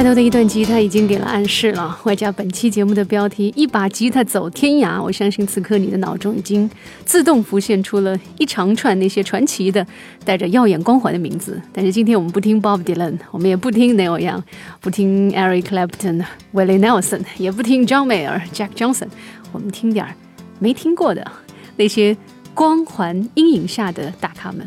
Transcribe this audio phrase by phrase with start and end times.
[0.00, 6.70] 开头的一段吉他已经给了暗示了，外加本期节目的标题“一把吉他走天涯”，我相信此刻你的脑中已经
[7.04, 9.86] 自动浮现出了一长串那些传奇的、
[10.24, 11.60] 带着耀眼光环的名字。
[11.70, 14.40] 但是今天我们不听 Bob Dylan，我们也不听 Neil Young，
[14.80, 19.08] 不听 Eric Clapton、Willie Nelson，也不听 John Mayer、Jack Johnson，
[19.52, 20.14] 我们听点儿
[20.60, 21.30] 没听过的
[21.76, 22.16] 那些
[22.54, 24.66] 光环阴影下的大咖们。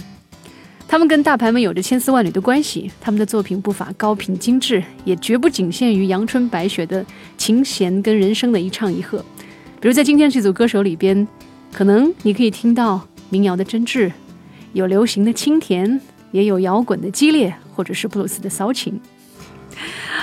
[0.93, 7.03] 他们跟大牌们有着千丝万缕的关系，他们的作品不乏高品精致，也绝不仅限于阳春白雪的
[7.35, 9.17] 琴弦跟人生的一唱一和。
[9.81, 11.27] 比如在今天这组歌手里边，
[11.71, 14.11] 可能你可以听到民谣的真挚，
[14.73, 15.99] 有流行的清甜，
[16.31, 19.02] 也有摇滚的激烈，或者是布鲁斯的骚情。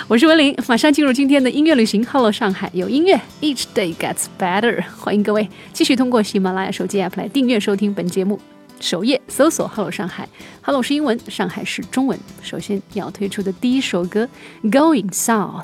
[0.07, 2.07] 我是文林，马上进入今天的音乐旅行。
[2.07, 4.85] Hello 上海，有音乐，Each day gets better。
[4.97, 8.39] 欢迎各位继续通过喜马拉雅手机 App 来订阅收听本节目。
[8.81, 10.29] 首页搜索 “Hello 上海
[10.63, 12.19] ”，Hello 是英文，上海是中文。
[12.43, 14.29] 首先要推出的第一首歌
[14.71, 15.63] 《Going South》，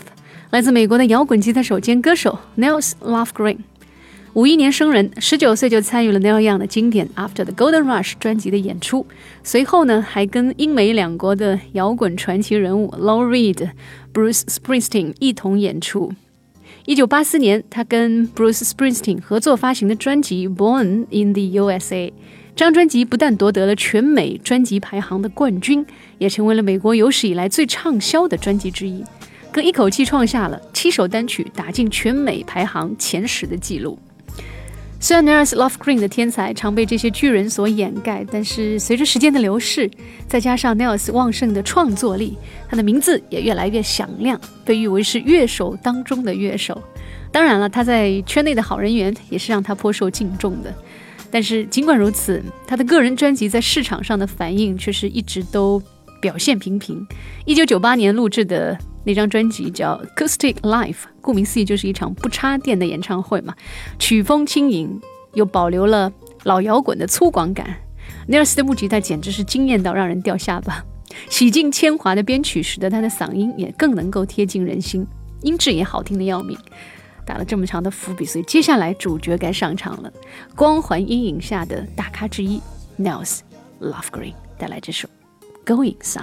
[0.50, 3.58] 来自美国的摇滚吉他手兼歌手 Nils Lofgren。
[4.34, 9.06] 五一年生人，十九岁就参与了 Neil Young 的经典《After the Golden Rush》专辑的演出。
[9.42, 13.70] 随后呢，还跟英美两国的摇滚传奇人物 Lou Reed、
[14.12, 16.12] Bruce Springsteen 一同演出。
[16.84, 22.10] 一九八四年，他跟 Bruce Springsteen 合作发行的专辑《Born in the USA》。
[22.56, 25.84] 这张专辑不但夺得了全美专辑排行的冠军，
[26.16, 29.04] 也成为了美国有史以来最畅销的专辑之一，
[29.52, 33.98] 更一口气创下了七首单曲打进全美排行前十的记录。
[34.98, 39.90] 虽然 Nils Lofgren 的天才常被这些巨人所掩盖，但是随着时间的流逝，
[40.26, 42.38] 再加上 Nils 旺盛的创作力，
[42.70, 46.82] 他的名字也越来越响亮，被誉为是乐手当中的乐手。
[47.30, 50.74] 当然了，他在圈内的好人缘也是让他颇受敬重的。
[51.30, 55.82] 但是尽管如此，他的个人专辑在市场上的反应却是一直都
[56.20, 57.06] 表现平平。
[57.44, 63.54] 一九九八年录制的那张专辑叫《Acoustic Live》，顾名思义就是一场不插电的演唱会嘛，
[63.98, 65.00] 曲风轻盈，
[65.34, 66.12] 又保留了
[66.44, 67.76] 老摇滚的粗犷感。
[68.28, 70.84] 尼尔斯的木吉他简直是惊艳到让人掉下巴，
[71.28, 75.06] 洗尽铅华的编曲使得他的嗓音也更能够贴近人心，
[75.42, 76.56] 音质也好听的要命。
[77.26, 80.10] 打了这么长的伏笔，所以接下来主角该上场了。
[80.54, 82.62] 光环阴影下的大咖之一
[82.98, 83.40] ，Nels
[83.80, 85.08] Lovegreen 带来这首
[85.66, 86.22] 《Going South》。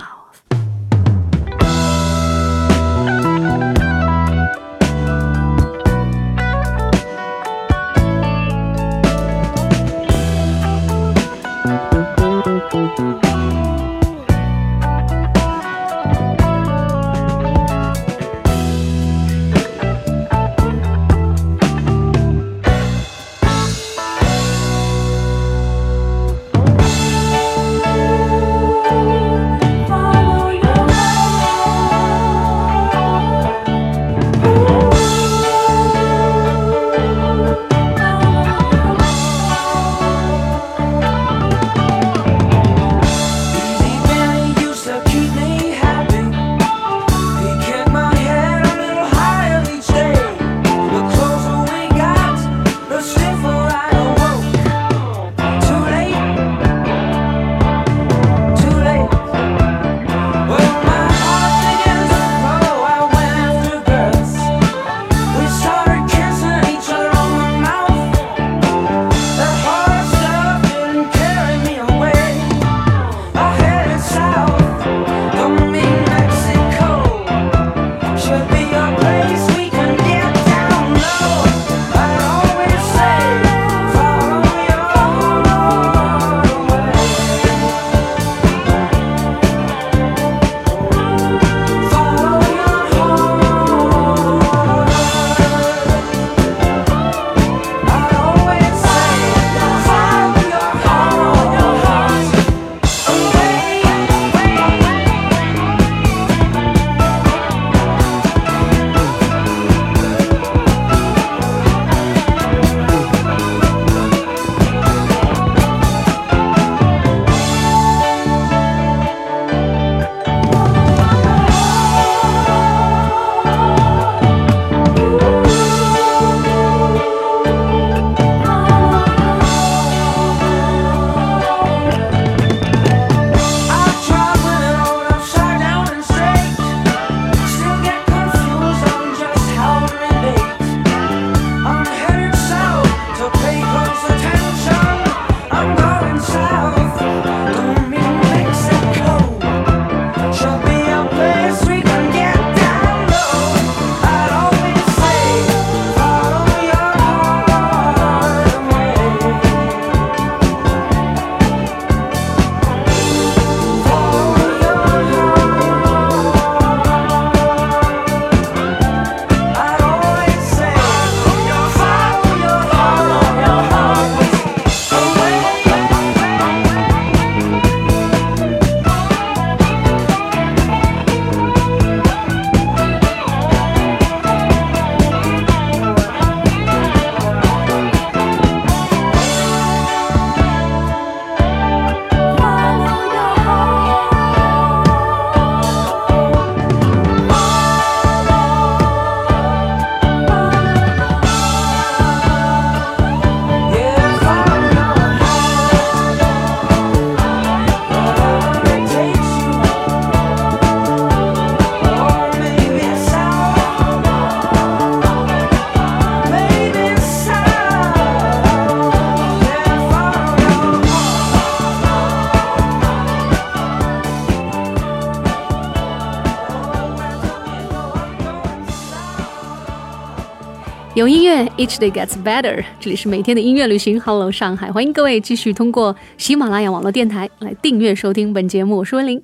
[230.96, 232.64] 有音乐，each day gets better。
[232.80, 238.78] 这里是每天的音乐旅行，Hello 上海，欢迎各位继续通过喜马拉雅网络电台来订阅收听本节目。
[238.78, 239.20] 我是温玲。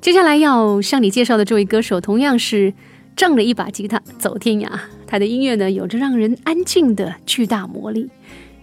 [0.00, 2.74] 接下来要向你介绍的这位歌手，同样是
[3.14, 4.68] 仗着一把吉他走天涯。
[5.06, 8.10] 他的音乐呢，有着让人安静的巨大魔力，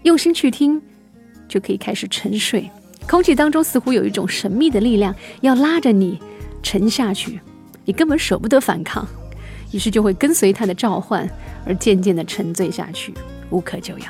[0.03, 0.81] 用心去听，
[1.47, 2.69] 就可以开始沉睡。
[3.09, 6.19] 空气当中似乎有一种神秘的力量，要拉着你
[6.62, 7.39] 沉下去，
[7.85, 9.07] 你根本舍不得反抗。
[9.77, 11.29] 于是就会跟随他的召唤
[11.63, 13.13] 而渐渐的沉醉下去，
[13.51, 14.06] 无可救药。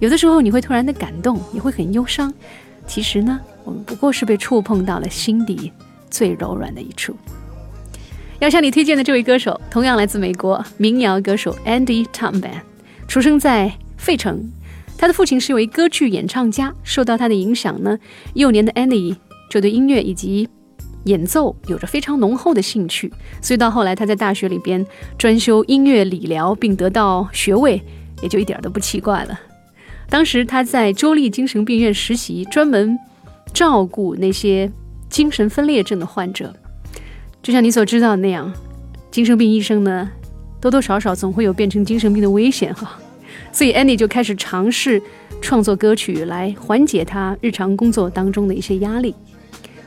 [0.00, 2.34] 有的时候你会突然的感动，也会很忧伤。
[2.84, 5.70] 其实呢，我们不过是被触碰到了心底
[6.10, 7.14] 最柔软的一处。
[8.40, 12.62] 要向你推荐的这位歌手，同样来自美国民谣歌手 Andy t o m b a n
[13.06, 14.50] 出生在费城。
[14.96, 17.96] 他的父亲是一位歌剧演唱家，受到他的影响呢，
[18.34, 19.14] 幼年的 Andy
[19.48, 20.48] 就对音乐以及
[21.04, 24.84] 演奏有着非常浓厚的兴趣，所以到后来他在大学里边
[25.16, 27.82] 专修音乐理疗，并得到学位，
[28.22, 29.38] 也就一点都不奇怪了。
[30.10, 32.98] 当时他在州立精神病院实习，专门
[33.52, 34.70] 照顾那些
[35.08, 36.54] 精神分裂症的患者。
[37.42, 38.52] 就像你所知道的那样，
[39.10, 40.10] 精神病医生呢，
[40.60, 42.98] 多多少少总会有变成精神病的危险哈。
[43.52, 45.00] 所以 Andy 就开始尝试
[45.40, 49.14] 创作歌曲来缓解他日常工作当中的一些压力。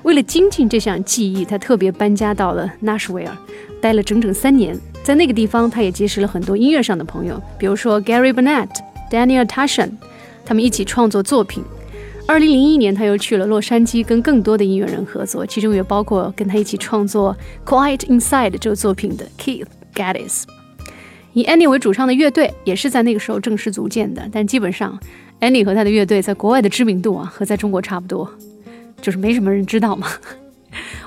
[0.03, 3.30] 为了精进这项技艺，他特别搬家到了 Nashville，
[3.80, 4.77] 待了整整三年。
[5.03, 8.69] 在那个地方，他也结识了很多音乐上的朋友，比如说 Gary Burnett、
[9.12, 9.92] Daniel Tashan，
[10.45, 11.63] 他们一起创作作品。
[12.27, 17.36] 二零零一年，他又去了洛杉矶，跟更多的音乐人合作，其中也包括跟他一起创作
[17.69, 20.44] 《Quiet Inside》这个作品的 Keith Gaddis。
[21.33, 25.00] 以 Annie 为主唱的乐队也是在那个时候正式组建的，但基本上
[25.39, 28.30] Annie 和他的乐队在国外的知名度啊，和在中国差不多。
[29.01, 30.07] 就是没什么人知道嘛，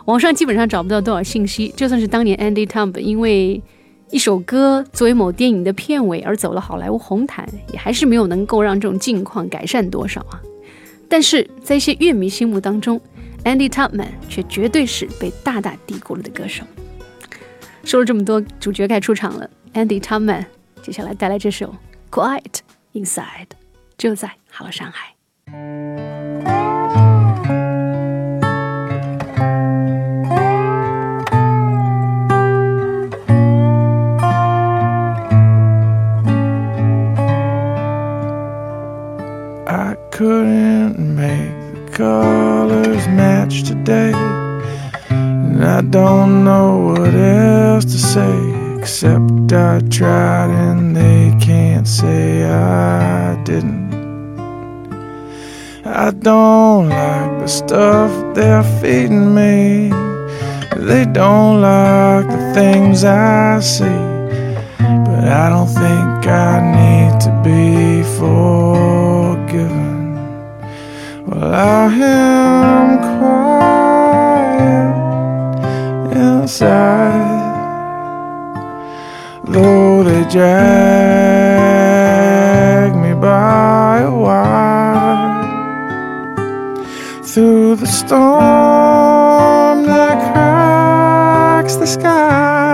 [0.05, 1.73] 网上基本上找不到多少信息。
[1.77, 3.63] 就算是当年 Andy t o m b 因为
[4.11, 10.41] 一首歌作为某电影的片尾而走了好莱坞红毯，也还是没有能够让这种境况改善多少啊。
[11.09, 13.01] 但是在一些乐迷心目当中
[13.45, 16.65] ，Andy Tupman 却绝对是被大大低估了的歌手。
[17.85, 20.45] 说了这么多，主角该出场了，Andy Tupman
[20.83, 21.75] 接下来带来这首
[22.11, 22.61] 《Quiet
[22.95, 23.21] Inside》，
[23.97, 26.74] 就在 Hello 上海。
[40.15, 44.13] Couldn't make the colors match today.
[45.11, 52.45] And I don't know what else to say, except I tried and they can't say
[52.45, 53.93] I didn't.
[55.85, 59.91] I don't like the stuff they're feeding me.
[60.77, 64.01] They don't like the things I see.
[64.79, 68.74] But I don't think I need to be forgiven.
[71.35, 74.95] Well, I am quiet
[76.13, 77.43] inside,
[79.43, 80.55] though they drag
[82.95, 85.43] me by a wire
[87.25, 92.74] through the storm that cracks the sky.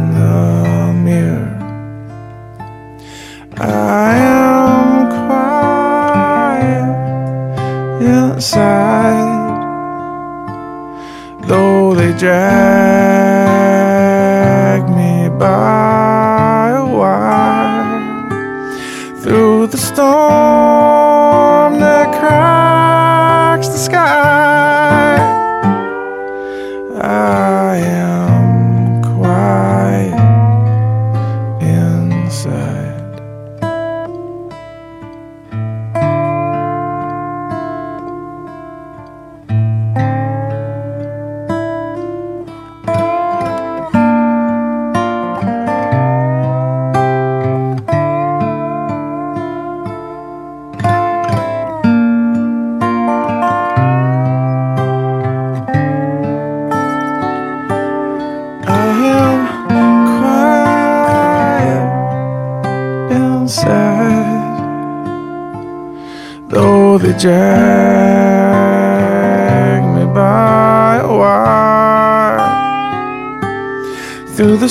[8.41, 9.61] inside,
[11.41, 12.41] though they drag
[14.89, 17.99] me by a wire
[19.21, 21.10] through the storm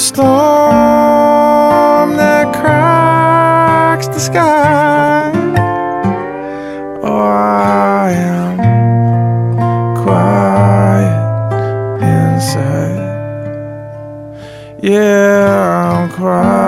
[0.00, 0.26] storm
[2.16, 5.30] that cracks the sky.
[7.02, 8.56] Oh, I am
[10.02, 11.12] quiet
[12.02, 13.10] inside.
[14.82, 16.59] Yeah, I'm quiet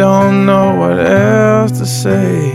[0.00, 2.54] don't know what else to say.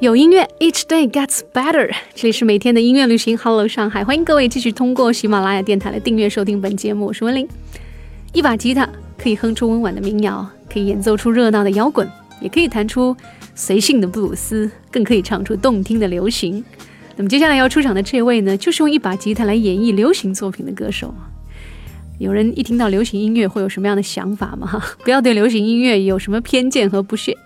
[0.00, 1.92] 有音乐，Each day gets better。
[2.14, 7.04] 这里是每天的音乐旅行，Hello 上海，欢迎各位继续通过喜马拉雅电台来订阅收听本节目。
[7.04, 7.46] 我是文玲。
[8.32, 8.88] 一把吉他
[9.18, 13.14] 可以哼出温婉的民谣，可以演奏出热闹的摇滚，也可以弹出
[13.54, 16.64] 随性的布鲁斯，更可以唱出动听的流行。
[17.16, 21.14] 那么接下来要出场的这位呢，就是用一把吉他来演绎流行作品的歌手。
[22.18, 24.82] 有人一听到流行音乐会有什么样的想法吗？
[25.04, 27.36] 不要对流行音乐有什么偏见和不屑。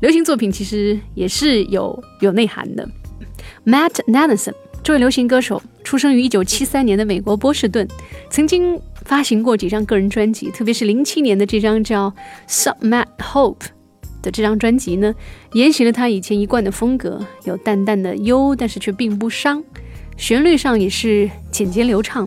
[0.00, 2.86] 流行作品其实也是有有内涵的。
[3.64, 7.88] Matt Nelson 这位流行歌手出生于一九七三年的美国波士顿，
[8.28, 12.10] 曾经发行过几张个人专辑，特别是零七年的这张叫
[12.46, 13.56] 《Sub Matt Hope》
[14.24, 15.14] 的这张专辑呢，
[15.52, 19.62] 沿袭了他以前一贯的风格，有淡淡的忧，但是却并不伤，
[20.16, 22.26] 旋律上也是简洁流畅。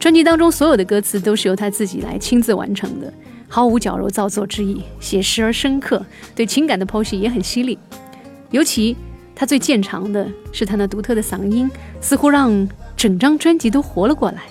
[0.00, 3.12] 专辑当中所有的歌词都是由他自己来亲自完成的。
[3.48, 7.78] 毫无矫揉造作之意，写实而深刻，对情感的剖析也很犀利。
[8.50, 8.96] 尤其
[9.36, 14.42] 他最见长的是他那独特的嗓音，似乎让整张专辑都活了过来。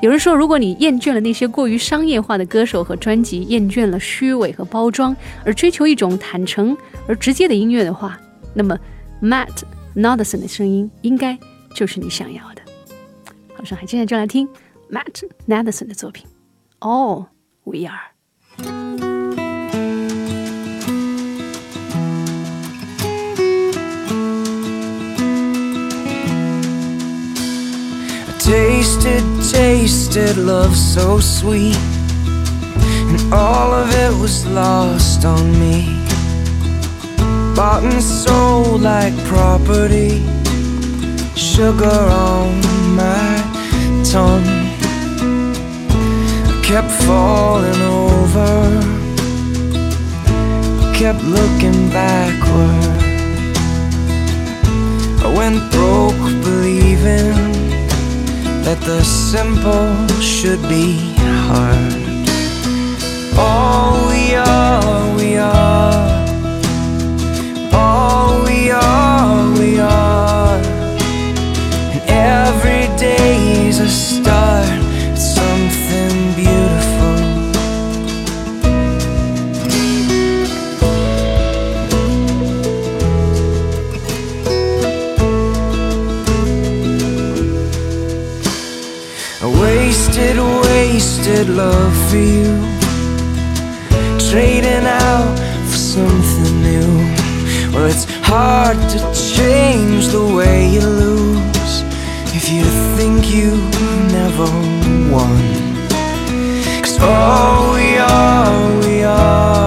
[0.00, 6.76] 有人说，如果你厌倦了那些过于商业化的歌手和专辑，厌倦了虚伪和包装，而追求一种坦诚
[7.08, 8.18] 而直接的音乐的话，
[8.54, 8.78] 那么
[9.20, 9.62] Matt
[9.96, 11.36] Nelson 的声音应该
[11.74, 12.62] 就是你想要的。
[13.54, 14.48] 好，上海，现在就来听
[14.88, 16.26] Matt Nelson 的作品。
[16.80, 17.26] All。
[17.64, 18.14] we are.
[28.48, 29.22] tasted,
[29.58, 31.76] tasted love so sweet,
[33.10, 35.76] and all of it was lost on me.
[37.56, 40.22] Bought and sold like property,
[41.34, 42.00] sugar
[42.30, 42.52] on
[43.00, 43.26] my
[44.12, 44.48] tongue
[46.50, 48.54] I kept falling over,
[51.00, 53.02] kept looking backward.
[55.26, 56.07] I went broke
[58.68, 60.98] that the simple should be
[61.48, 61.94] hard.
[63.38, 65.16] All we are,
[91.46, 92.56] love for you.
[94.30, 95.38] Trading out
[95.70, 96.90] for something new.
[97.72, 101.82] Well, it's hard to change the way you lose
[102.34, 102.64] if you
[102.96, 103.50] think you
[104.18, 104.48] never
[105.12, 105.38] won.
[106.82, 109.57] Cause all we are, we are.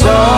[0.00, 0.29] so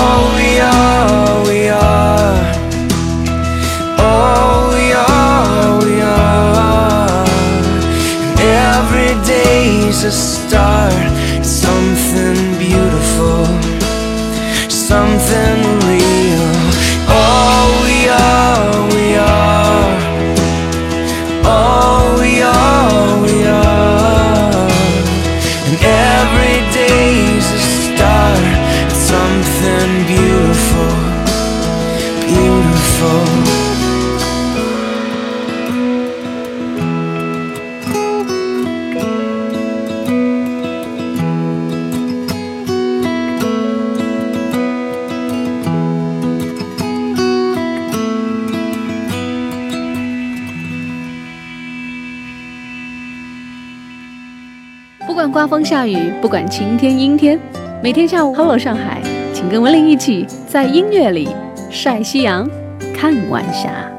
[55.43, 57.37] 刮风下雨，不管晴天阴天，
[57.83, 59.03] 每天下午，Hello 上海，
[59.35, 61.31] 请跟文林一起在音乐里
[61.69, 62.49] 晒夕阳、
[62.95, 63.91] 看晚霞。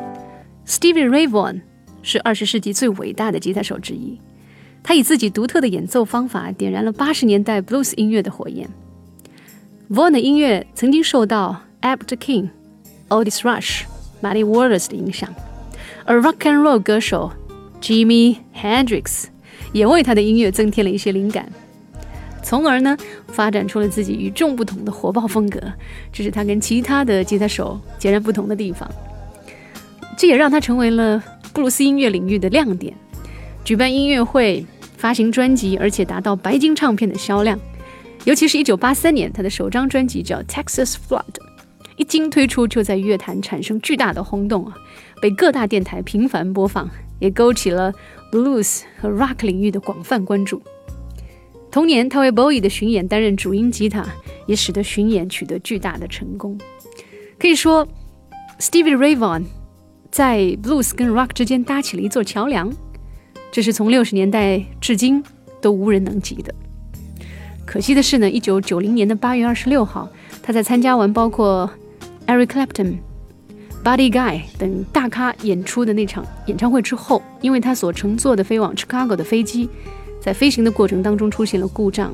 [0.66, 1.60] Stevie Ray Vaughan
[2.02, 4.18] 是二十世纪最伟大的吉他手之一，
[4.82, 8.70] 他以自己独特的演奏方法点燃了八十年代 blues 音乐的火焰。
[9.90, 12.52] Vaughan 的音乐曾经受到 Albert King、
[13.10, 13.82] Otis Rush、
[14.22, 15.30] Muddy Waters 的影响，
[16.06, 17.34] 而 rock and roll 歌手
[17.82, 19.26] Jimi Hendrix
[19.74, 21.52] 也为他的音乐增添了一些灵感，
[22.42, 22.96] 从而呢
[23.28, 25.60] 发展出了自己与众不同的火爆风格，
[26.12, 28.90] 这是他跟其他的吉他手截然不同的地方。
[30.16, 32.94] 这也让他成为了布鲁斯音乐领域的亮点，
[33.66, 37.60] 举办音乐会、发行专辑，而且达到白金唱片的销量。
[38.26, 41.24] 尤其是一九八三年，他的首张专辑叫《Texas Flood》，
[41.98, 44.74] 一经推出就在乐坛产生巨大的轰动啊，
[45.22, 46.90] 被各大电台频繁播放，
[47.24, 47.94] 也勾起了
[48.34, 50.62] blues 和 rock 领域的广泛关注。
[51.72, 54.06] 同年，他为 Bowie 的巡演担任主音吉他，
[54.46, 56.60] 也使得巡演取得巨大的成功。
[57.40, 57.88] 可以说
[58.60, 59.46] ，Stevie Ray Vaughan
[60.12, 62.70] 在 blues 跟 rock 之间搭起了一座桥梁，
[63.54, 65.24] 这是从六十年代至今
[65.62, 66.54] 都无人能及的。
[67.66, 70.10] 可惜的是呢，一九九零年的八月二十六号，
[70.44, 71.72] 他在参加完包括
[72.28, 72.98] Eric Clapton、
[73.84, 79.70] Buddy Guy 等大咖演出的那场演唱会之后，因为他所乘坐的飞往 Chicago 的飞机，
[80.22, 82.14] 在飞行的过程当中出现了故障，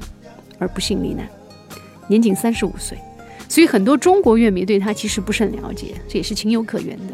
[0.57, 1.29] 而不幸罹难，
[2.07, 2.97] 年仅三十五岁。
[3.47, 7.13] 所以很多中国乐迷对他其实不甚了解，这也是情有可原的。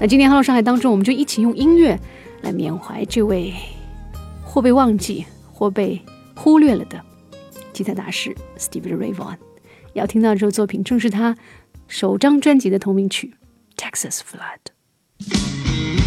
[0.00, 1.98] 那今天《Hello 上海》当中，我们就一起用音乐
[2.42, 3.52] 来缅怀这位
[4.44, 6.00] 或被忘记或被
[6.36, 7.00] 忽略了的。
[7.72, 9.38] 吉他大师 Stevie Ray Vaughan，
[9.94, 11.36] 要听到这首作品正是他
[11.88, 13.34] 首张专辑的同名曲
[13.88, 15.97] 《Texas Flood》。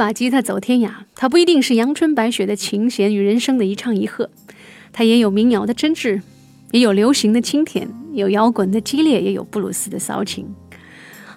[0.00, 4.30] 把吉他走天涯，它不一定是阳春白雪的琴弦与人生的一唱一和，
[4.94, 6.22] 它也有民谣的真挚，
[6.70, 10.46] 也有流行的清甜，有摇滚的激烈，也有布鲁斯的骚情。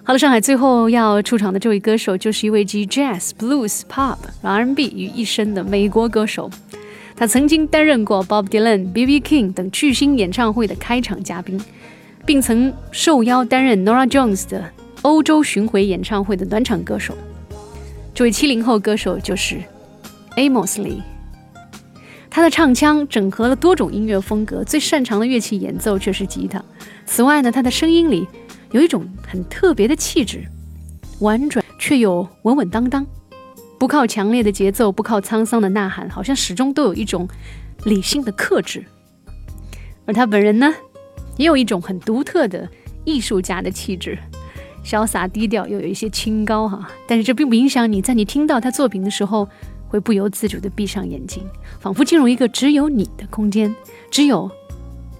[0.02, 6.50] 好了，上海最后要出场的这位歌手，就是一位集 jazz、blues、pop、R&B 于一身的美国歌手。
[7.14, 9.20] 他曾经担任过 Bob Dylan、B.B.
[9.20, 11.60] King 等巨星演唱会的开场嘉宾，
[12.24, 14.70] 并曾受邀担任 Nora Jones 的
[15.02, 17.14] 欧洲巡回演唱会的暖场歌手。
[18.14, 19.60] 这位七零后歌手就是
[20.36, 21.02] Amos Lee，
[22.30, 26.64] 他的唱腔整合了多种音乐风格，最擅长的乐器演奏却是吉他。
[27.04, 28.24] 此外呢，他的声音里
[28.70, 30.44] 有一种很特别的气质，
[31.18, 33.04] 婉转却又稳稳当当，
[33.80, 37.28] 不靠强烈的节奏，不靠沧桑的呐喊，好像始终都有一种
[37.84, 38.84] 理性的克制。
[40.06, 40.72] 而他本人呢，
[41.36, 42.68] 也有一种很独特的
[43.04, 44.16] 艺术家的气质。
[44.84, 49.48] 潇洒低调，又有一些清高哈，但是这并不影响你在你听到他作品的时候，
[49.88, 51.42] 会不由自主地闭上眼睛，
[51.80, 53.74] 仿佛进入一个只有你的空间，
[54.10, 54.50] 只有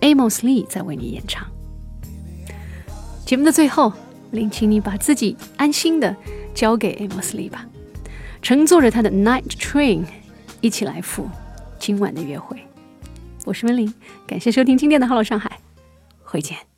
[0.00, 1.46] Amos Lee 在为你演唱。
[3.24, 3.90] 节目的最后，
[4.32, 6.14] 林请你把自己安心的
[6.54, 7.66] 交给 Amos Lee 吧，
[8.42, 10.04] 乘坐着他的 Night Train，
[10.60, 11.26] 一起来赴
[11.78, 12.58] 今晚的约会。
[13.46, 13.94] 我是温玲，
[14.26, 15.58] 感谢收听今天的 Hello 上海，
[16.22, 16.73] 回见。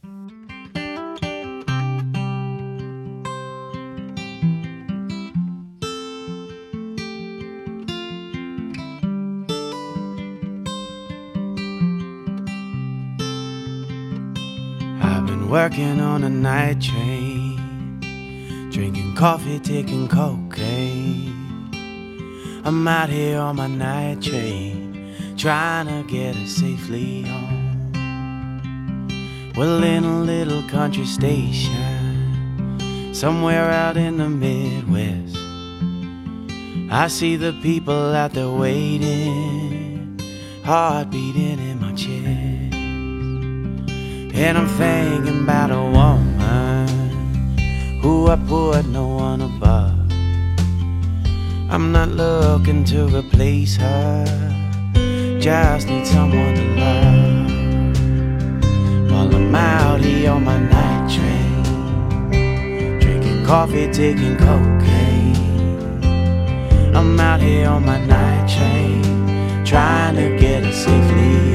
[15.56, 17.98] Working on a night train,
[18.70, 21.32] drinking coffee, taking cocaine.
[22.62, 27.92] I'm out here on my night train, trying to get us safely home.
[29.56, 31.74] Well, in a little country station,
[33.14, 35.38] somewhere out in the Midwest,
[36.92, 40.20] I see the people out there waiting,
[40.66, 41.75] heart beating.
[44.38, 46.88] And I'm thinking about a woman
[48.02, 49.94] who I put no one above.
[51.70, 54.26] I'm not looking to replace her,
[55.40, 57.46] just need someone to love.
[59.10, 61.62] While I'm out here on my night train,
[63.00, 65.34] drinking coffee, taking cocaine.
[66.94, 69.02] I'm out here on my night train,
[69.64, 71.45] trying to get us safely.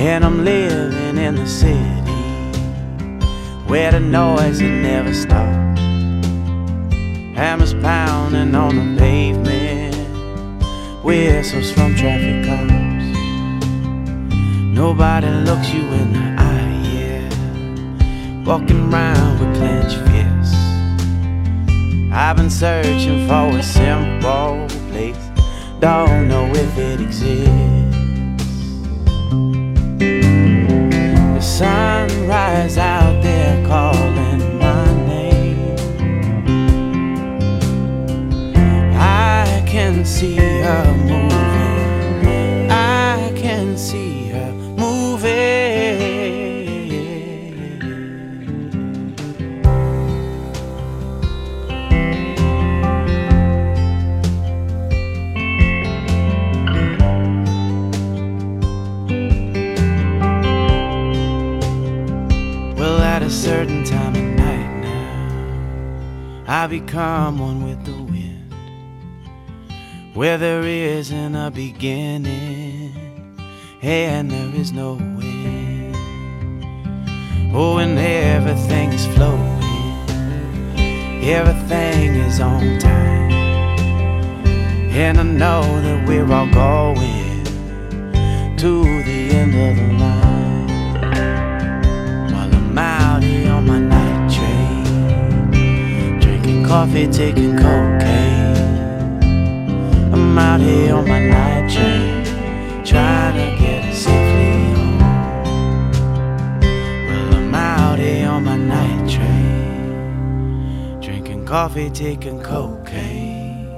[0.00, 1.74] And I'm living in the city
[3.66, 5.80] where the noise it never stops.
[7.36, 9.96] Hammers pounding on the pavement,
[11.02, 13.18] whistles from traffic cops.
[14.72, 18.44] Nobody looks you in the eye, yeah.
[18.44, 20.54] Walking around with clenched fists.
[22.12, 25.18] I've been searching for a simple place,
[25.80, 27.67] don't know if it exists.
[66.68, 68.52] Become one with the wind,
[70.14, 72.92] where there isn't a beginning
[73.80, 75.96] and there is no end.
[77.54, 79.62] Oh, and everything is flowing,
[81.24, 83.32] everything is on time,
[84.92, 87.44] and I know that we're all going
[88.58, 90.27] to the end of the line.
[96.68, 98.54] Coffee, taking cocaine.
[100.12, 102.24] I'm out here on my night train,
[102.84, 104.98] trying to get us safely home.
[107.06, 113.72] Well, I'm out here on my night train, drinking coffee, taking cocaine.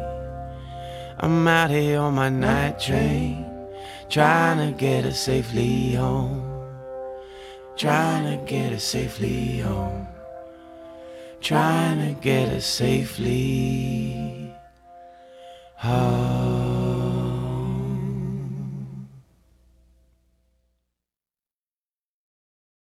[1.20, 3.46] I'm out here on my night train,
[4.08, 6.50] trying to get us safely home
[7.76, 10.06] trying to get us safely home,
[11.40, 14.54] trying to get us safely
[15.76, 16.79] heart.